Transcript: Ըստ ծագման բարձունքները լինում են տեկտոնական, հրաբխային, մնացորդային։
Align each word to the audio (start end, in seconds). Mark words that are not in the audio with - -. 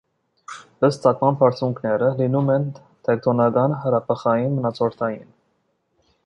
Ըստ 0.87 1.01
ծագման 1.03 1.35
բարձունքները 1.41 2.07
լինում 2.21 2.49
են 2.53 2.65
տեկտոնական, 3.09 3.77
հրաբխային, 3.85 4.57
մնացորդային։ 4.57 5.31